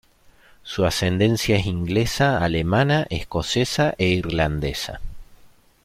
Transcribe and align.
Su 0.63 0.83
ascendencia 0.83 1.57
es 1.57 1.67
inglesa, 1.67 2.43
alemana, 2.43 3.05
escocesa 3.11 3.93
e 3.99 4.07
irlandesa. 4.07 4.99